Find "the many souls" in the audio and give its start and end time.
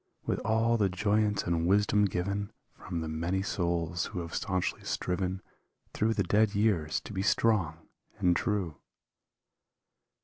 3.01-4.07